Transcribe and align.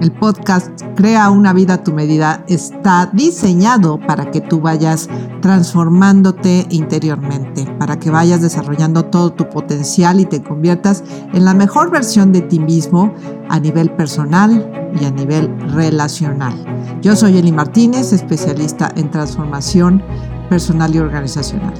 El 0.00 0.12
podcast 0.12 0.80
Crea 0.96 1.30
una 1.30 1.52
vida 1.52 1.74
a 1.74 1.84
tu 1.84 1.92
medida 1.92 2.44
está 2.48 3.08
diseñado 3.12 3.98
para 4.00 4.30
que 4.30 4.40
tú 4.40 4.60
vayas 4.60 5.08
transformándote 5.40 6.66
interiormente, 6.70 7.66
para 7.78 7.98
que 7.98 8.10
vayas 8.10 8.42
desarrollando 8.42 9.06
todo 9.06 9.32
tu 9.32 9.48
potencial 9.48 10.20
y 10.20 10.26
te 10.26 10.42
conviertas 10.42 11.04
en 11.32 11.44
la 11.44 11.54
mejor 11.54 11.90
versión 11.90 12.32
de 12.32 12.42
ti 12.42 12.58
mismo 12.58 13.14
a 13.48 13.60
nivel 13.60 13.90
personal 13.92 14.90
y 15.00 15.04
a 15.04 15.10
nivel 15.10 15.54
relacional. 15.70 16.54
Yo 17.02 17.14
soy 17.14 17.38
Eli 17.38 17.52
Martínez, 17.52 18.12
especialista 18.12 18.92
en 18.96 19.10
transformación 19.10 20.02
personal 20.48 20.94
y 20.94 20.98
organizacional. 20.98 21.74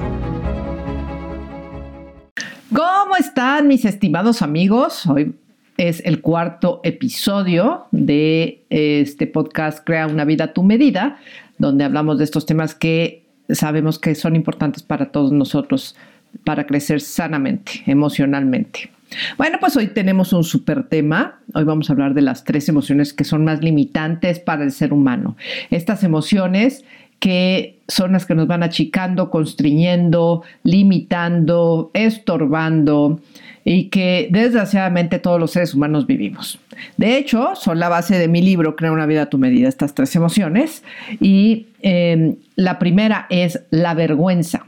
¿Cómo 2.70 3.16
están 3.18 3.66
mis 3.66 3.84
estimados 3.84 4.42
amigos? 4.42 5.06
Hoy 5.06 5.39
es 5.80 6.02
el 6.04 6.20
cuarto 6.20 6.82
episodio 6.84 7.86
de 7.90 8.64
este 8.68 9.26
podcast 9.26 9.82
Crea 9.82 10.06
una 10.06 10.26
vida 10.26 10.44
a 10.44 10.52
tu 10.52 10.62
medida, 10.62 11.18
donde 11.56 11.84
hablamos 11.84 12.18
de 12.18 12.24
estos 12.24 12.44
temas 12.44 12.74
que 12.74 13.24
sabemos 13.48 13.98
que 13.98 14.14
son 14.14 14.36
importantes 14.36 14.82
para 14.82 15.10
todos 15.10 15.32
nosotros 15.32 15.96
para 16.44 16.66
crecer 16.66 17.00
sanamente, 17.00 17.82
emocionalmente. 17.86 18.90
Bueno, 19.38 19.56
pues 19.58 19.74
hoy 19.74 19.86
tenemos 19.86 20.34
un 20.34 20.44
super 20.44 20.84
tema. 20.84 21.40
Hoy 21.54 21.64
vamos 21.64 21.88
a 21.88 21.94
hablar 21.94 22.12
de 22.12 22.20
las 22.20 22.44
tres 22.44 22.68
emociones 22.68 23.14
que 23.14 23.24
son 23.24 23.44
más 23.44 23.62
limitantes 23.62 24.38
para 24.38 24.64
el 24.64 24.72
ser 24.72 24.92
humano. 24.92 25.38
Estas 25.70 26.04
emociones 26.04 26.84
que 27.20 27.78
son 27.86 28.12
las 28.12 28.26
que 28.26 28.34
nos 28.34 28.46
van 28.46 28.62
achicando, 28.62 29.30
constriñendo, 29.30 30.42
limitando, 30.64 31.90
estorbando 31.94 33.20
y 33.64 33.84
que 33.84 34.28
desgraciadamente 34.32 35.18
todos 35.18 35.38
los 35.38 35.50
seres 35.52 35.74
humanos 35.74 36.06
vivimos. 36.06 36.58
De 36.96 37.18
hecho, 37.18 37.50
son 37.54 37.78
la 37.78 37.90
base 37.90 38.18
de 38.18 38.26
mi 38.26 38.40
libro 38.40 38.74
Crea 38.74 38.90
una 38.90 39.06
vida 39.06 39.22
a 39.22 39.26
tu 39.26 39.38
medida, 39.38 39.68
estas 39.68 39.94
tres 39.94 40.16
emociones. 40.16 40.82
Y 41.20 41.66
eh, 41.82 42.36
la 42.56 42.78
primera 42.78 43.26
es 43.28 43.62
la 43.70 43.92
vergüenza. 43.92 44.66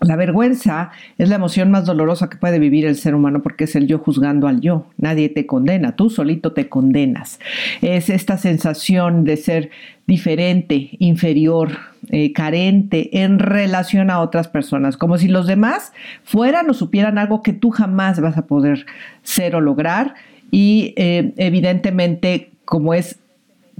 La 0.00 0.16
vergüenza 0.16 0.90
es 1.16 1.30
la 1.30 1.36
emoción 1.36 1.70
más 1.70 1.86
dolorosa 1.86 2.28
que 2.28 2.36
puede 2.36 2.58
vivir 2.58 2.84
el 2.84 2.96
ser 2.96 3.14
humano 3.14 3.42
porque 3.42 3.64
es 3.64 3.74
el 3.76 3.86
yo 3.86 3.98
juzgando 3.98 4.46
al 4.46 4.60
yo. 4.60 4.86
Nadie 4.98 5.30
te 5.30 5.46
condena, 5.46 5.96
tú 5.96 6.10
solito 6.10 6.52
te 6.52 6.68
condenas. 6.68 7.40
Es 7.80 8.10
esta 8.10 8.36
sensación 8.36 9.24
de 9.24 9.38
ser 9.38 9.70
diferente, 10.06 10.90
inferior, 10.98 11.78
eh, 12.10 12.32
carente 12.34 13.22
en 13.22 13.38
relación 13.38 14.10
a 14.10 14.20
otras 14.20 14.48
personas, 14.48 14.98
como 14.98 15.16
si 15.16 15.28
los 15.28 15.46
demás 15.46 15.92
fueran 16.24 16.68
o 16.68 16.74
supieran 16.74 17.16
algo 17.16 17.42
que 17.42 17.54
tú 17.54 17.70
jamás 17.70 18.20
vas 18.20 18.36
a 18.36 18.46
poder 18.46 18.84
ser 19.22 19.56
o 19.56 19.62
lograr. 19.62 20.14
Y 20.50 20.92
eh, 20.96 21.32
evidentemente, 21.38 22.50
como 22.66 22.92
es, 22.92 23.18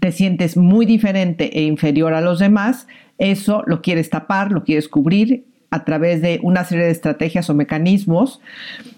te 0.01 0.13
sientes 0.13 0.57
muy 0.57 0.87
diferente 0.87 1.59
e 1.59 1.63
inferior 1.65 2.15
a 2.15 2.23
los 2.23 2.39
demás, 2.39 2.89
eso 3.19 3.63
lo 3.67 3.83
quieres 3.83 4.09
tapar, 4.09 4.51
lo 4.51 4.65
quieres 4.65 4.89
cubrir 4.89 5.45
a 5.77 5.85
través 5.85 6.23
de 6.23 6.41
una 6.43 6.65
serie 6.65 6.87
de 6.87 6.91
estrategias 6.91 7.51
o 7.51 7.55
mecanismos 7.55 8.41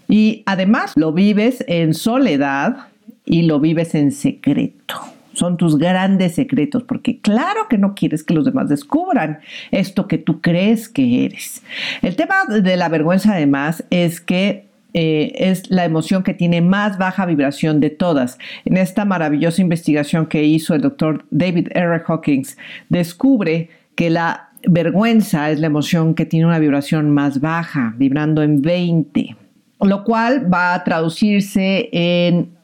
y 0.08 0.42
además 0.46 0.92
lo 0.96 1.12
vives 1.12 1.64
en 1.66 1.92
soledad 1.92 2.88
y 3.24 3.42
lo 3.42 3.60
vives 3.60 3.94
en 3.94 4.12
secreto. 4.12 4.94
Son 5.34 5.56
tus 5.56 5.78
grandes 5.78 6.34
secretos, 6.34 6.82
porque 6.82 7.20
claro 7.20 7.68
que 7.68 7.78
no 7.78 7.94
quieres 7.94 8.24
que 8.24 8.34
los 8.34 8.44
demás 8.44 8.68
descubran 8.68 9.38
esto 9.70 10.08
que 10.08 10.18
tú 10.18 10.40
crees 10.40 10.88
que 10.88 11.26
eres. 11.26 11.62
El 12.02 12.16
tema 12.16 12.44
de 12.48 12.76
la 12.76 12.88
vergüenza 12.88 13.34
además 13.34 13.84
es 13.90 14.20
que 14.20 14.66
eh, 14.94 15.32
es 15.36 15.70
la 15.70 15.84
emoción 15.84 16.22
que 16.22 16.34
tiene 16.34 16.60
más 16.60 16.98
baja 16.98 17.26
vibración 17.26 17.78
de 17.78 17.90
todas. 17.90 18.38
En 18.64 18.76
esta 18.76 19.04
maravillosa 19.04 19.60
investigación 19.60 20.26
que 20.26 20.42
hizo 20.44 20.74
el 20.74 20.80
doctor 20.80 21.24
David 21.30 21.68
R. 21.72 22.02
Hawkins, 22.06 22.56
descubre 22.88 23.68
que 23.94 24.10
la 24.10 24.47
vergüenza 24.66 25.50
es 25.50 25.60
la 25.60 25.66
emoción 25.66 26.14
que 26.14 26.26
tiene 26.26 26.46
una 26.46 26.58
vibración 26.58 27.10
más 27.10 27.40
baja, 27.40 27.94
vibrando 27.96 28.42
en 28.42 28.62
20, 28.62 29.36
lo 29.80 30.04
cual 30.04 30.52
va 30.52 30.74
a 30.74 30.84
traducirse 30.84 31.88
en 31.92 32.56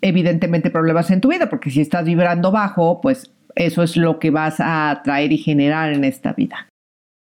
evidentemente 0.00 0.70
problemas 0.70 1.10
en 1.10 1.20
tu 1.20 1.28
vida, 1.28 1.48
porque 1.50 1.70
si 1.70 1.80
estás 1.80 2.04
vibrando 2.04 2.50
bajo, 2.50 3.00
pues 3.00 3.32
eso 3.54 3.82
es 3.82 3.96
lo 3.96 4.18
que 4.18 4.30
vas 4.30 4.60
a 4.60 4.90
atraer 4.90 5.32
y 5.32 5.38
generar 5.38 5.92
en 5.92 6.04
esta 6.04 6.32
vida. 6.32 6.68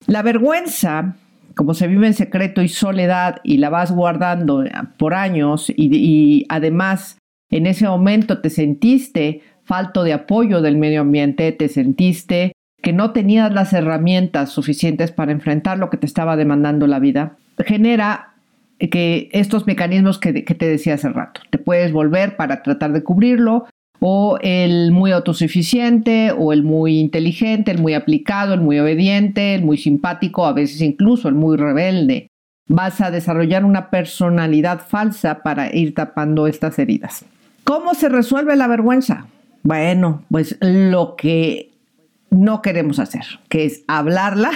La 0.07 0.21
vergüenza, 0.21 1.16
como 1.55 1.73
se 1.73 1.88
vive 1.88 2.07
en 2.07 2.13
secreto 2.13 2.61
y 2.61 2.69
soledad 2.69 3.38
y 3.44 3.57
la 3.57 3.69
vas 3.69 3.91
guardando 3.91 4.63
por 4.97 5.13
años 5.13 5.69
y, 5.69 5.95
y 5.95 6.45
además 6.50 7.17
en 7.50 7.66
ese 7.67 7.88
momento 7.88 8.39
te 8.39 8.50
sentiste 8.50 9.41
falto 9.63 10.03
de 10.03 10.13
apoyo 10.13 10.61
del 10.61 10.77
medio 10.77 11.01
ambiente, 11.01 11.51
te 11.51 11.69
sentiste 11.69 12.53
que 12.81 12.94
no 12.94 13.12
tenías 13.12 13.53
las 13.53 13.74
herramientas 13.74 14.50
suficientes 14.50 15.12
para 15.12 15.31
enfrentar 15.31 15.78
lo 15.78 15.90
que 15.90 15.97
te 15.97 16.06
estaba 16.06 16.36
demandando 16.36 16.88
la 16.88 17.00
vida, 17.00 17.38
genera 17.59 18.34
que 18.80 19.30
estos 19.31 19.68
mecanismos 19.68 20.18
que, 20.18 20.34
te 20.34 20.68
decía 20.68 20.96
hace 20.96 21.09
rato, 21.09 21.42
te 21.50 21.59
puedes 21.59 21.92
volver 21.92 22.36
para 22.36 22.64
tratar 22.64 22.92
de 22.94 23.03
cubrirlo, 23.03 23.66
o 24.00 24.40
el 24.42 24.92
muy 24.92 25.12
autosuficiente, 25.12 26.31
o 26.36 26.53
el 26.53 26.64
muy 26.64 27.00
inteligente, 27.00 27.69
el 27.69 27.80
muy 27.80 27.94
aplicado, 27.94 28.56
el 28.56 28.62
muy 28.62 28.80
obediente, 28.80 29.53
el 29.53 29.63
muy 29.63 29.78
simpático, 29.78 30.48
a 30.48 30.53
veces 30.53 30.81
incluso 30.81 31.30
el 31.30 31.36
muy 31.36 31.56
rebelde. 31.56 32.28
Vas 32.68 33.00
a 33.02 33.12
desarrollar 33.12 33.63
una 33.63 33.92
personalidad 33.92 34.81
falsa 34.88 35.44
para 35.44 35.75
ir 35.75 35.94
tapando 35.94 36.48
estas 36.48 36.80
heridas. 36.80 37.25
¿Cómo 37.63 37.94
se 37.94 38.09
resuelve 38.09 38.56
la 38.56 38.68
vergüenza? 38.68 39.28
Bueno, 39.62 40.24
pues 40.31 40.58
lo 40.62 41.16
que 41.16 41.70
no 42.31 42.62
queremos 42.62 43.00
hacer, 43.00 43.24
que 43.50 43.66
es 43.66 43.84
hablarla, 43.88 44.52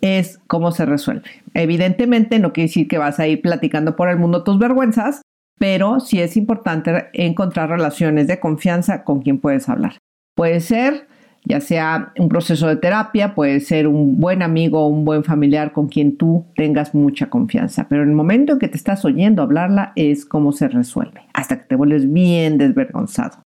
es 0.00 0.38
cómo 0.46 0.70
se 0.70 0.86
resuelve. 0.86 1.28
Evidentemente 1.54 2.38
no 2.38 2.52
quiere 2.52 2.68
decir 2.68 2.86
que 2.86 2.98
vas 2.98 3.18
a 3.18 3.26
ir 3.26 3.42
platicando 3.42 3.96
por 3.96 4.08
el 4.08 4.18
mundo 4.18 4.44
tus 4.44 4.58
vergüenzas, 4.58 5.22
pero 5.58 6.00
sí 6.00 6.20
es 6.20 6.36
importante 6.36 7.08
encontrar 7.12 7.68
relaciones 7.68 8.28
de 8.28 8.40
confianza 8.40 9.04
con 9.04 9.20
quien 9.20 9.38
puedes 9.38 9.68
hablar. 9.68 9.98
Puede 10.36 10.60
ser 10.60 11.08
ya 11.44 11.60
sea 11.60 12.12
un 12.18 12.28
proceso 12.28 12.68
de 12.68 12.76
terapia, 12.76 13.34
puede 13.34 13.60
ser 13.60 13.86
un 13.86 14.20
buen 14.20 14.42
amigo 14.42 14.80
o 14.80 14.88
un 14.88 15.04
buen 15.04 15.24
familiar 15.24 15.72
con 15.72 15.88
quien 15.88 16.16
tú 16.16 16.44
tengas 16.54 16.94
mucha 16.94 17.30
confianza, 17.30 17.86
pero 17.88 18.02
en 18.02 18.10
el 18.10 18.14
momento 18.14 18.52
en 18.52 18.58
que 18.58 18.68
te 18.68 18.76
estás 18.76 19.04
oyendo 19.04 19.42
hablarla 19.42 19.92
es 19.96 20.24
cómo 20.26 20.52
se 20.52 20.68
resuelve, 20.68 21.22
hasta 21.32 21.58
que 21.58 21.64
te 21.64 21.76
vuelves 21.76 22.12
bien 22.12 22.58
desvergonzado. 22.58 23.42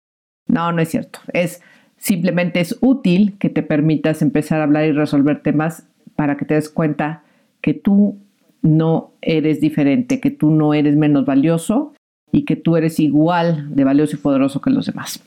No, 0.47 0.71
no 0.71 0.81
es 0.81 0.89
cierto. 0.89 1.19
Es 1.31 1.61
Simplemente 2.03 2.59
es 2.59 2.77
útil 2.81 3.37
que 3.39 3.49
te 3.49 3.63
permitas 3.63 4.21
empezar 4.21 4.59
a 4.59 4.63
hablar 4.63 4.83
y 4.83 4.91
resolver 4.91 5.41
temas 5.41 5.87
para 6.17 6.35
que 6.35 6.43
te 6.43 6.55
des 6.55 6.69
cuenta 6.69 7.23
que 7.61 7.73
tú 7.73 8.17
no 8.61 9.11
eres 9.21 9.61
diferente, 9.61 10.19
que 10.19 10.29
tú 10.29 10.51
no 10.51 10.73
eres 10.73 10.97
menos 10.97 11.25
valioso 11.25 11.93
y 12.29 12.43
que 12.43 12.57
tú 12.57 12.75
eres 12.75 12.99
igual 12.99 13.73
de 13.73 13.85
valioso 13.85 14.17
y 14.17 14.19
poderoso 14.19 14.59
que 14.59 14.69
los 14.69 14.87
demás. 14.87 15.23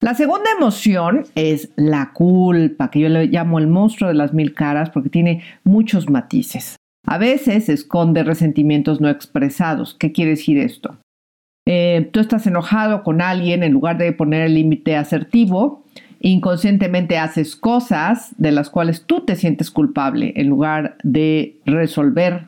La 0.00 0.14
segunda 0.14 0.48
emoción 0.56 1.24
es 1.34 1.72
la 1.74 2.12
culpa, 2.12 2.92
que 2.92 3.00
yo 3.00 3.08
le 3.08 3.26
llamo 3.26 3.58
el 3.58 3.66
monstruo 3.66 4.06
de 4.06 4.14
las 4.14 4.32
mil 4.32 4.54
caras 4.54 4.90
porque 4.90 5.08
tiene 5.08 5.42
muchos 5.64 6.08
matices. 6.08 6.76
A 7.08 7.18
veces 7.18 7.68
esconde 7.68 8.22
resentimientos 8.22 9.00
no 9.00 9.08
expresados. 9.08 9.94
¿Qué 9.94 10.12
quiere 10.12 10.30
decir 10.30 10.58
esto? 10.58 10.96
Eh, 11.66 12.08
tú 12.12 12.20
estás 12.20 12.46
enojado 12.46 13.02
con 13.02 13.20
alguien 13.20 13.64
en 13.64 13.72
lugar 13.72 13.98
de 13.98 14.12
poner 14.12 14.42
el 14.42 14.54
límite 14.54 14.96
asertivo, 14.96 15.82
inconscientemente 16.20 17.18
haces 17.18 17.56
cosas 17.56 18.34
de 18.36 18.52
las 18.52 18.70
cuales 18.70 19.04
tú 19.06 19.24
te 19.24 19.36
sientes 19.36 19.70
culpable 19.70 20.34
en 20.36 20.48
lugar 20.48 20.96
de 21.02 21.56
resolver 21.64 22.46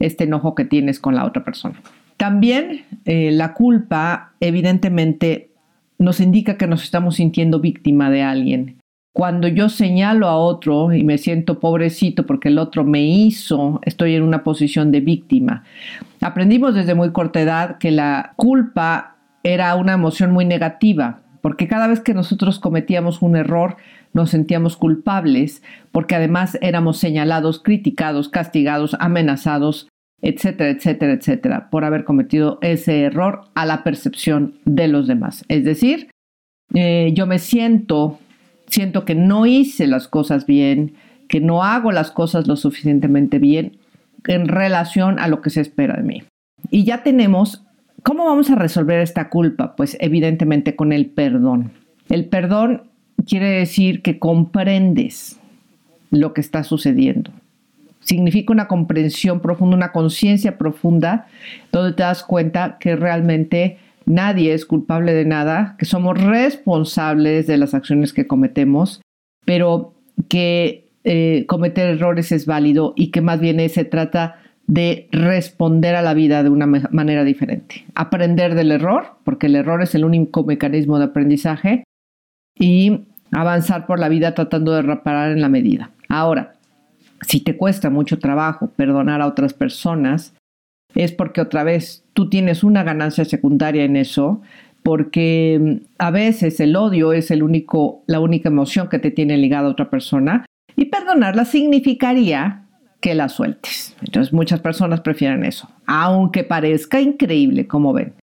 este 0.00 0.24
enojo 0.24 0.54
que 0.54 0.64
tienes 0.64 0.98
con 0.98 1.14
la 1.14 1.24
otra 1.24 1.44
persona. 1.44 1.80
También 2.16 2.84
eh, 3.04 3.30
la 3.32 3.54
culpa 3.54 4.32
evidentemente 4.40 5.50
nos 5.98 6.20
indica 6.20 6.56
que 6.56 6.66
nos 6.66 6.82
estamos 6.82 7.16
sintiendo 7.16 7.60
víctima 7.60 8.10
de 8.10 8.22
alguien. 8.22 8.78
Cuando 9.14 9.46
yo 9.46 9.68
señalo 9.68 10.26
a 10.26 10.36
otro 10.36 10.92
y 10.92 11.04
me 11.04 11.18
siento 11.18 11.60
pobrecito 11.60 12.26
porque 12.26 12.48
el 12.48 12.58
otro 12.58 12.82
me 12.82 13.02
hizo, 13.02 13.80
estoy 13.84 14.14
en 14.14 14.22
una 14.22 14.42
posición 14.42 14.90
de 14.90 15.00
víctima. 15.00 15.64
Aprendimos 16.20 16.74
desde 16.74 16.94
muy 16.94 17.12
corta 17.12 17.40
edad 17.40 17.78
que 17.78 17.90
la 17.90 18.32
culpa 18.36 19.16
era 19.44 19.74
una 19.74 19.92
emoción 19.92 20.32
muy 20.32 20.44
negativa 20.44 21.21
porque 21.42 21.68
cada 21.68 21.88
vez 21.88 22.00
que 22.00 22.14
nosotros 22.14 22.58
cometíamos 22.58 23.20
un 23.20 23.36
error 23.36 23.76
nos 24.14 24.30
sentíamos 24.30 24.76
culpables, 24.76 25.62
porque 25.90 26.14
además 26.14 26.56
éramos 26.62 26.98
señalados, 26.98 27.60
criticados, 27.60 28.28
castigados, 28.28 28.96
amenazados, 29.00 29.88
etcétera, 30.22 30.70
etcétera, 30.70 31.12
etcétera, 31.12 31.68
por 31.70 31.84
haber 31.84 32.04
cometido 32.04 32.58
ese 32.62 33.02
error 33.02 33.42
a 33.54 33.66
la 33.66 33.82
percepción 33.82 34.54
de 34.64 34.88
los 34.88 35.08
demás. 35.08 35.44
Es 35.48 35.64
decir, 35.64 36.10
eh, 36.74 37.12
yo 37.14 37.26
me 37.26 37.38
siento, 37.38 38.18
siento 38.68 39.04
que 39.04 39.16
no 39.16 39.46
hice 39.46 39.86
las 39.86 40.08
cosas 40.08 40.46
bien, 40.46 40.94
que 41.28 41.40
no 41.40 41.64
hago 41.64 41.90
las 41.90 42.10
cosas 42.10 42.46
lo 42.46 42.56
suficientemente 42.56 43.38
bien 43.38 43.78
en 44.26 44.46
relación 44.46 45.18
a 45.18 45.26
lo 45.26 45.42
que 45.42 45.50
se 45.50 45.60
espera 45.60 45.96
de 45.96 46.04
mí. 46.04 46.22
Y 46.70 46.84
ya 46.84 47.02
tenemos 47.02 47.64
¿Cómo 48.02 48.24
vamos 48.24 48.50
a 48.50 48.56
resolver 48.56 49.00
esta 49.00 49.28
culpa? 49.28 49.76
Pues 49.76 49.96
evidentemente 50.00 50.74
con 50.74 50.92
el 50.92 51.06
perdón. 51.06 51.70
El 52.08 52.24
perdón 52.24 52.82
quiere 53.26 53.48
decir 53.48 54.02
que 54.02 54.18
comprendes 54.18 55.38
lo 56.10 56.34
que 56.34 56.40
está 56.40 56.64
sucediendo. 56.64 57.30
Significa 58.00 58.52
una 58.52 58.66
comprensión 58.66 59.40
profunda, 59.40 59.76
una 59.76 59.92
conciencia 59.92 60.58
profunda, 60.58 61.28
donde 61.70 61.92
te 61.92 62.02
das 62.02 62.24
cuenta 62.24 62.76
que 62.80 62.96
realmente 62.96 63.78
nadie 64.04 64.52
es 64.52 64.66
culpable 64.66 65.14
de 65.14 65.24
nada, 65.24 65.76
que 65.78 65.84
somos 65.84 66.20
responsables 66.20 67.46
de 67.46 67.56
las 67.56 67.72
acciones 67.72 68.12
que 68.12 68.26
cometemos, 68.26 69.00
pero 69.44 69.94
que 70.28 70.88
eh, 71.04 71.44
cometer 71.46 71.88
errores 71.88 72.32
es 72.32 72.46
válido 72.46 72.92
y 72.96 73.12
que 73.12 73.20
más 73.20 73.38
bien 73.38 73.68
se 73.70 73.84
trata 73.84 74.36
de 74.72 75.06
responder 75.12 75.94
a 75.96 76.00
la 76.00 76.14
vida 76.14 76.42
de 76.42 76.48
una 76.48 76.66
manera 76.66 77.24
diferente. 77.24 77.84
Aprender 77.94 78.54
del 78.54 78.72
error, 78.72 79.16
porque 79.22 79.46
el 79.46 79.56
error 79.56 79.82
es 79.82 79.94
el 79.94 80.02
único 80.02 80.44
mecanismo 80.44 80.98
de 80.98 81.04
aprendizaje, 81.04 81.84
y 82.58 83.02
avanzar 83.32 83.86
por 83.86 83.98
la 83.98 84.08
vida 84.08 84.34
tratando 84.34 84.72
de 84.72 84.80
reparar 84.80 85.30
en 85.30 85.42
la 85.42 85.50
medida. 85.50 85.90
Ahora, 86.08 86.54
si 87.20 87.40
te 87.40 87.58
cuesta 87.58 87.90
mucho 87.90 88.18
trabajo 88.18 88.68
perdonar 88.68 89.20
a 89.20 89.26
otras 89.26 89.52
personas, 89.52 90.34
es 90.94 91.12
porque 91.12 91.42
otra 91.42 91.64
vez 91.64 92.06
tú 92.14 92.30
tienes 92.30 92.64
una 92.64 92.82
ganancia 92.82 93.26
secundaria 93.26 93.84
en 93.84 93.96
eso, 93.96 94.40
porque 94.82 95.60
mm, 95.60 95.84
a 95.98 96.10
veces 96.10 96.60
el 96.60 96.76
odio 96.76 97.12
es 97.12 97.30
el 97.30 97.42
único, 97.42 98.04
la 98.06 98.20
única 98.20 98.48
emoción 98.48 98.88
que 98.88 98.98
te 98.98 99.10
tiene 99.10 99.36
ligada 99.36 99.68
a 99.68 99.72
otra 99.72 99.90
persona 99.90 100.46
y 100.76 100.86
perdonarla 100.86 101.44
significaría 101.44 102.62
que 103.02 103.14
la 103.14 103.28
sueltes. 103.28 103.94
Entonces 104.00 104.32
muchas 104.32 104.60
personas 104.60 105.02
prefieren 105.02 105.44
eso, 105.44 105.68
aunque 105.86 106.44
parezca 106.44 107.00
increíble, 107.00 107.66
como 107.66 107.92
ven. 107.92 108.14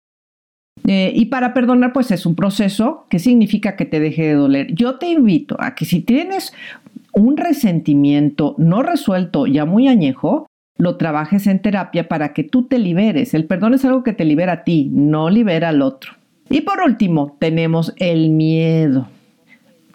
Eh, 0.88 1.12
y 1.14 1.26
para 1.26 1.54
perdonar, 1.54 1.94
pues 1.94 2.10
es 2.10 2.26
un 2.26 2.36
proceso 2.36 3.06
que 3.10 3.20
significa 3.20 3.76
que 3.76 3.86
te 3.86 4.00
deje 4.00 4.24
de 4.24 4.34
doler. 4.34 4.74
Yo 4.74 4.96
te 4.98 5.10
invito 5.10 5.58
a 5.60 5.76
que 5.76 5.86
si 5.86 6.00
tienes 6.00 6.54
un 7.14 7.38
resentimiento 7.38 8.56
no 8.58 8.82
resuelto, 8.82 9.46
ya 9.46 9.66
muy 9.66 9.90
añejo, 9.90 10.48
lo 10.78 10.96
trabajes 10.96 11.46
en 11.48 11.62
terapia 11.62 12.08
para 12.08 12.34
que 12.34 12.46
tú 12.46 12.64
te 12.64 12.80
liberes. 12.80 13.34
El 13.34 13.46
perdón 13.46 13.74
es 13.74 13.84
algo 13.84 14.04
que 14.04 14.14
te 14.14 14.24
libera 14.24 14.54
a 14.54 14.64
ti, 14.64 14.90
no 14.92 15.30
libera 15.30 15.70
al 15.70 15.82
otro. 15.82 16.14
Y 16.50 16.62
por 16.62 16.80
último, 16.82 17.36
tenemos 17.38 17.94
el 17.98 18.30
miedo. 18.30 19.08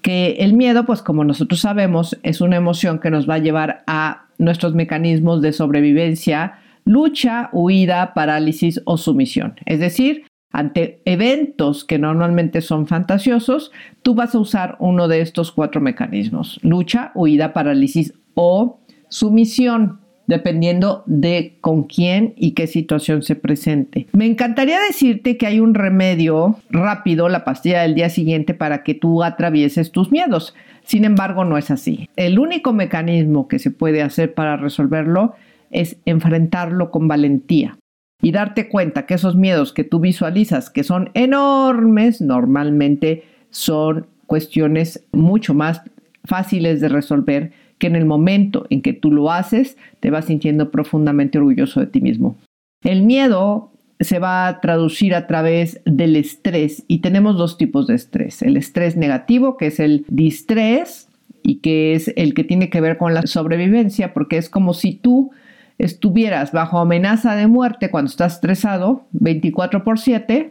Que 0.04 0.36
el 0.40 0.52
miedo, 0.52 0.84
pues 0.84 1.00
como 1.00 1.24
nosotros 1.24 1.60
sabemos, 1.60 2.18
es 2.22 2.42
una 2.42 2.56
emoción 2.56 2.98
que 2.98 3.08
nos 3.08 3.26
va 3.26 3.36
a 3.36 3.38
llevar 3.38 3.84
a 3.86 4.26
nuestros 4.36 4.74
mecanismos 4.74 5.40
de 5.40 5.54
sobrevivencia, 5.54 6.58
lucha, 6.84 7.48
huida, 7.52 8.12
parálisis 8.12 8.82
o 8.84 8.98
sumisión. 8.98 9.54
Es 9.64 9.80
decir, 9.80 10.26
ante 10.52 11.00
eventos 11.06 11.86
que 11.86 11.98
normalmente 11.98 12.60
son 12.60 12.86
fantasiosos, 12.86 13.72
tú 14.02 14.14
vas 14.14 14.34
a 14.34 14.40
usar 14.40 14.76
uno 14.78 15.08
de 15.08 15.22
estos 15.22 15.52
cuatro 15.52 15.80
mecanismos, 15.80 16.60
lucha, 16.62 17.10
huida, 17.14 17.54
parálisis 17.54 18.12
o 18.34 18.80
sumisión 19.08 20.00
dependiendo 20.26 21.02
de 21.06 21.56
con 21.60 21.84
quién 21.84 22.34
y 22.36 22.52
qué 22.52 22.66
situación 22.66 23.22
se 23.22 23.36
presente. 23.36 24.06
Me 24.12 24.26
encantaría 24.26 24.80
decirte 24.80 25.36
que 25.36 25.46
hay 25.46 25.60
un 25.60 25.74
remedio 25.74 26.56
rápido, 26.70 27.28
la 27.28 27.44
pastilla 27.44 27.82
del 27.82 27.94
día 27.94 28.08
siguiente, 28.08 28.54
para 28.54 28.82
que 28.82 28.94
tú 28.94 29.22
atravieses 29.22 29.92
tus 29.92 30.10
miedos. 30.10 30.54
Sin 30.84 31.04
embargo, 31.04 31.44
no 31.44 31.58
es 31.58 31.70
así. 31.70 32.08
El 32.16 32.38
único 32.38 32.72
mecanismo 32.72 33.48
que 33.48 33.58
se 33.58 33.70
puede 33.70 34.02
hacer 34.02 34.34
para 34.34 34.56
resolverlo 34.56 35.34
es 35.70 35.96
enfrentarlo 36.04 36.90
con 36.90 37.08
valentía 37.08 37.76
y 38.22 38.32
darte 38.32 38.68
cuenta 38.68 39.06
que 39.06 39.14
esos 39.14 39.36
miedos 39.36 39.72
que 39.72 39.84
tú 39.84 40.00
visualizas, 40.00 40.70
que 40.70 40.84
son 40.84 41.10
enormes, 41.14 42.20
normalmente 42.20 43.24
son 43.50 44.06
cuestiones 44.26 45.04
mucho 45.12 45.52
más 45.52 45.82
fáciles 46.24 46.80
de 46.80 46.88
resolver 46.88 47.52
que 47.78 47.86
en 47.86 47.96
el 47.96 48.04
momento 48.04 48.66
en 48.70 48.82
que 48.82 48.92
tú 48.92 49.10
lo 49.10 49.30
haces, 49.30 49.76
te 50.00 50.10
vas 50.10 50.26
sintiendo 50.26 50.70
profundamente 50.70 51.38
orgulloso 51.38 51.80
de 51.80 51.86
ti 51.86 52.00
mismo. 52.00 52.36
El 52.82 53.02
miedo 53.02 53.72
se 54.00 54.18
va 54.18 54.48
a 54.48 54.60
traducir 54.60 55.14
a 55.14 55.26
través 55.26 55.80
del 55.84 56.16
estrés 56.16 56.84
y 56.88 56.98
tenemos 56.98 57.36
dos 57.36 57.56
tipos 57.56 57.86
de 57.86 57.94
estrés. 57.94 58.42
El 58.42 58.56
estrés 58.56 58.96
negativo, 58.96 59.56
que 59.56 59.66
es 59.66 59.80
el 59.80 60.04
distrés 60.08 61.08
y 61.42 61.56
que 61.56 61.94
es 61.94 62.12
el 62.16 62.34
que 62.34 62.44
tiene 62.44 62.70
que 62.70 62.80
ver 62.80 62.96
con 62.96 63.14
la 63.14 63.22
sobrevivencia, 63.22 64.12
porque 64.12 64.36
es 64.36 64.48
como 64.48 64.74
si 64.74 64.94
tú 64.94 65.30
estuvieras 65.78 66.52
bajo 66.52 66.78
amenaza 66.78 67.34
de 67.34 67.46
muerte 67.46 67.90
cuando 67.90 68.08
estás 68.08 68.34
estresado 68.34 69.06
24 69.12 69.84
por 69.84 69.98
7, 69.98 70.50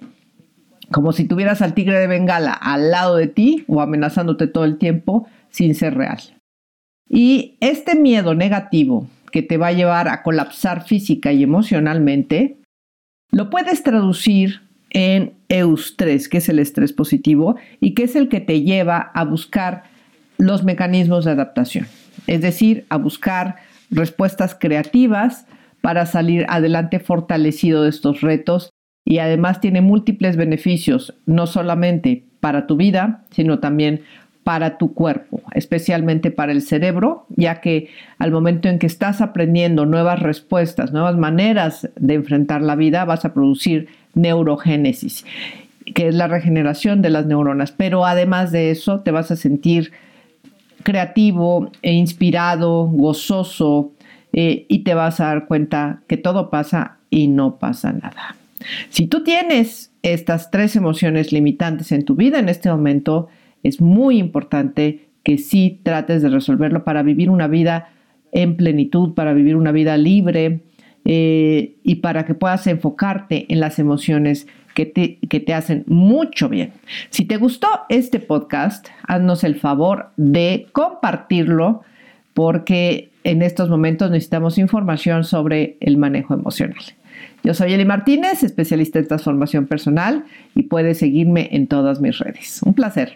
como 0.92 1.12
si 1.12 1.26
tuvieras 1.26 1.62
al 1.62 1.74
tigre 1.74 2.00
de 2.00 2.08
Bengala 2.08 2.54
al 2.54 2.92
lado 2.92 3.16
de 3.16 3.28
ti 3.28 3.64
o 3.68 3.81
amenazándote 3.81 4.48
todo 4.48 4.66
el 4.66 4.78
tiempo 4.78 5.28
sin 5.50 5.76
ser 5.76 5.96
real. 5.96 6.19
Y 7.10 7.58
este 7.60 7.96
miedo 7.96 8.34
negativo 8.34 9.08
que 9.32 9.42
te 9.42 9.58
va 9.58 9.68
a 9.68 9.74
llevar 9.74 10.08
a 10.08 10.22
colapsar 10.22 10.86
física 10.86 11.34
y 11.34 11.44
emocionalmente, 11.44 12.58
lo 13.32 13.50
puedes 13.50 13.82
traducir 13.84 14.62
en 14.92 15.34
eustrés, 15.50 16.30
que 16.30 16.38
es 16.38 16.50
el 16.50 16.60
estrés 16.60 16.94
positivo 16.94 17.56
y 17.80 17.96
que 17.96 18.04
es 18.04 18.16
el 18.16 18.30
que 18.30 18.42
te 18.42 18.62
lleva 18.62 19.12
a 19.14 19.26
buscar 19.26 19.86
los 20.38 20.64
mecanismos 20.64 21.26
de 21.26 21.32
adaptación, 21.32 21.88
es 22.28 22.42
decir, 22.42 22.86
a 22.90 22.98
buscar 22.98 23.56
respuestas 23.90 24.56
creativas 24.56 25.48
para 25.82 26.06
salir 26.06 26.46
adelante 26.48 27.00
fortalecido 27.00 27.84
de 27.84 27.90
estos 27.90 28.22
retos. 28.22 28.70
Y 29.06 29.18
además 29.18 29.60
tiene 29.60 29.82
múltiples 29.82 30.38
beneficios, 30.38 31.16
no 31.26 31.46
solamente 31.46 32.26
para 32.40 32.68
tu 32.68 32.78
vida, 32.78 33.26
sino 33.32 33.60
también 33.60 34.04
para 34.44 34.78
tu 34.78 34.94
cuerpo, 34.94 35.42
especialmente 35.54 36.31
para 36.31 36.51
el 36.51 36.62
cerebro, 36.62 37.25
ya 37.30 37.62
que 37.62 37.90
al 38.19 38.31
momento 38.31 38.68
en 38.68 38.80
que 38.80 38.88
estás 38.88 39.22
aprendiendo 39.22 39.86
nuevas 39.86 40.19
respuestas, 40.19 40.92
nuevas 40.92 41.18
maneras 41.18 41.90
de 41.95 42.16
enfrentar 42.16 42.62
la 42.62 42.75
vida, 42.75 43.06
vas 43.06 43.25
a 43.25 43.34
producir 43.34 43.88
neurogénesis, 44.13 45.25
que 45.94 46.10
es 46.10 46.16
la 46.16 46.28
regeneración 46.28 47.01
de 47.01 47.10
las 47.10 47.25
neuronas. 47.25 47.72
Pero 47.72 48.06
además 48.06 48.51
de 48.51 48.72
eso, 48.72 49.00
te 49.00 49.12
vas 49.12 49.31
a 49.31 49.36
sentir 49.36 49.92
creativo 50.84 51.72
e 51.81 51.94
inspirado, 51.94 52.86
gozoso, 52.88 53.92
eh, 54.34 54.66
y 54.68 54.80
te 54.80 54.94
vas 54.95 55.19
a 55.19 55.25
dar 55.25 55.48
cuenta 55.48 56.01
que 56.07 56.18
todo 56.18 56.50
pasa 56.50 56.98
y 57.10 57.28
no 57.28 57.57
pasa 57.57 57.94
nada. 57.94 58.36
Si 58.90 59.07
tú 59.07 59.24
tienes 59.24 59.92
estas 60.01 60.51
tres 60.51 60.75
emociones 60.75 61.31
limitantes 61.31 61.92
en 61.92 62.04
tu 62.04 62.16
vida 62.16 62.40
en 62.40 62.50
este 62.50 62.69
momento, 62.69 63.30
es 63.64 63.82
muy 63.82 64.18
importante 64.18 65.08
que 65.24 65.38
sí 65.38 65.80
trates 65.84 66.22
de 66.22 66.30
resolverlo 66.30 66.84
para 66.84 67.02
vivir 67.02 67.30
una 67.30 67.48
vida 67.48 67.90
en 68.32 68.58
plenitud, 68.58 69.14
para 69.14 69.34
vivir 69.34 69.56
una 69.56 69.72
vida 69.72 69.98
libre 69.98 70.62
eh, 71.06 71.76
y 71.84 71.96
para 71.96 72.26
que 72.26 72.34
puedas 72.34 72.68
enfocarte 72.68 73.46
en 73.50 73.60
las 73.60 73.80
emociones 73.80 74.48
que 74.74 74.86
te, 74.86 75.20
que 75.30 75.40
te 75.40 75.54
hacen 75.54 75.84
mucho 75.88 76.50
bien. 76.50 76.74
Si 77.10 77.26
te 77.26 77.38
gustó 77.38 77.68
este 77.90 78.20
podcast, 78.20 78.88
haznos 79.08 79.44
el 79.44 79.56
favor 79.56 80.10
de 80.18 80.68
compartirlo 80.72 81.82
porque 82.34 83.12
en 83.24 83.42
estos 83.42 83.70
momentos 83.70 84.12
necesitamos 84.12 84.58
información 84.58 85.24
sobre 85.24 85.78
el 85.80 85.98
manejo 85.98 86.34
emocional. 86.34 86.84
Yo 87.44 87.54
soy 87.54 87.74
Eli 87.74 87.86
Martínez, 87.86 88.44
especialista 88.44 89.00
en 89.00 89.08
transformación 89.08 89.68
personal 89.68 90.24
y 90.56 90.64
puedes 90.64 90.98
seguirme 90.98 91.50
en 91.52 91.68
todas 91.68 92.00
mis 92.00 92.18
redes. 92.18 92.62
Un 92.64 92.74
placer. 92.74 93.12